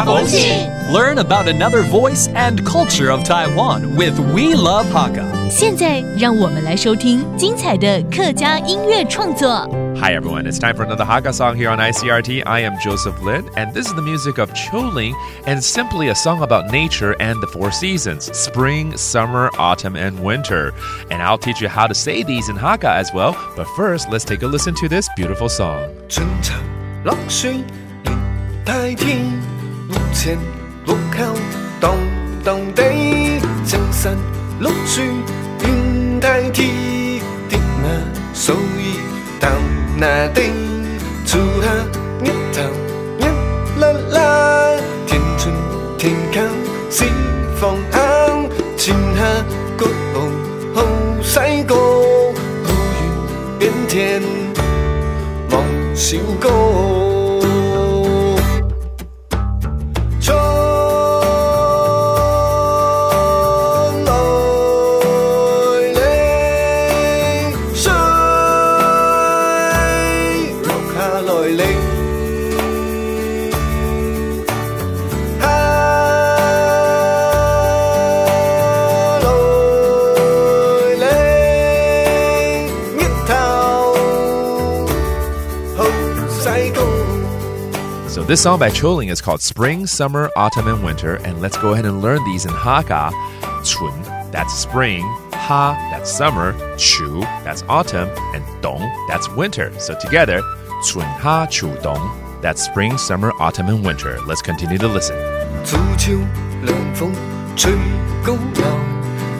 [0.00, 5.50] Learn about another voice and culture of Taiwan with We Love Hakka.
[5.50, 9.68] 现在让我们来收听精彩的客家音乐创作。
[9.96, 12.44] Hi everyone, it's time for another Hakka song here on ICRT.
[12.46, 16.14] I am Joseph Lin, and this is the music of Qiu Lin and simply a
[16.14, 20.72] song about nature and the four seasons spring, summer, autumn, and winter.
[21.10, 24.24] And I'll teach you how to say these in Hakka as well, but first let's
[24.24, 25.90] take a listen to this beautiful song.
[29.90, 30.38] Lúc trên,
[30.86, 31.60] lúc 须云代替。
[31.60, 32.06] 爹 đong
[32.44, 32.92] đong tê,
[33.66, 34.16] chẳng sẵn
[34.58, 35.22] lúc duyên,
[35.62, 36.50] anh thai
[56.40, 57.09] 哥
[88.08, 91.16] So this song by Qiu Lin is called Spring, Summer, Autumn, and Winter.
[91.16, 93.10] And let's go ahead and learn these in Hakka.
[93.64, 95.02] Chun, that's spring.
[95.32, 96.54] Ha, that's summer.
[96.76, 98.08] Chu, that's autumn.
[98.34, 99.72] And Dong, that's winter.
[99.78, 100.42] So, together,
[100.82, 101.94] 春夏秋冬
[102.42, 104.16] That's spring, summer, autumn, and winter.
[104.26, 105.14] Let's continue to listen.
[105.62, 106.12] 早朝
[106.64, 107.10] 涼風
[107.54, 107.72] 吹
[108.24, 108.62] 高樓，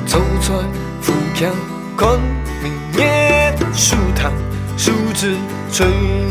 [0.06, 0.54] 走在
[1.00, 1.50] 扶牆
[1.96, 2.20] 看
[2.62, 4.30] 明月，樹頭
[4.76, 5.34] 樹枝
[5.72, 5.86] 吹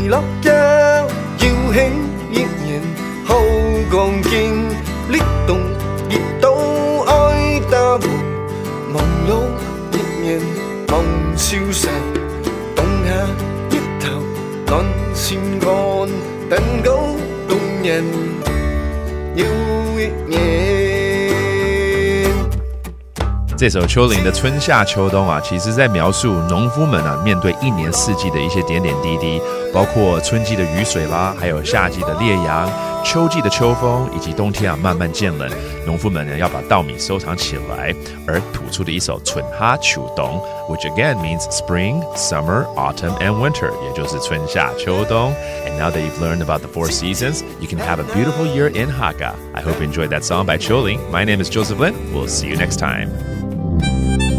[0.08, 0.52] 落腰，
[1.38, 1.92] 搖起
[2.30, 2.80] 一年
[3.24, 3.34] 好
[3.90, 4.59] 光景，
[16.50, 17.16] tình gấu
[17.48, 18.04] tung nhìn
[19.36, 19.44] như
[20.28, 20.69] nhẹ
[23.60, 29.38] 这首秋林的春夏秋冬啊，其实在描述农夫们啊面对一年四季的一些点点滴滴，
[29.70, 32.72] 包括春季的雨水啦，还有夏季的烈阳、
[33.04, 35.46] 秋季的秋风，以及冬天啊慢慢渐冷，
[35.84, 37.94] 农夫们呢要把稻米收藏起来，
[38.26, 40.40] 而吐出的一首《春哈秋冬》
[40.74, 45.34] ，which again means spring, summer, autumn and winter，也就是春夏秋冬。
[45.66, 48.88] And now that you've learned about the four seasons, you can have a beautiful year in
[48.88, 49.34] Hakka.
[49.52, 50.98] I hope you enjoyed that song by Qiu Lin.
[51.12, 51.94] My name is Joseph Lin.
[52.14, 53.10] We'll see you next time.